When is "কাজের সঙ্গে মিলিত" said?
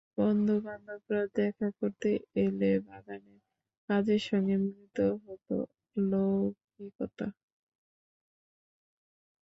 3.89-4.97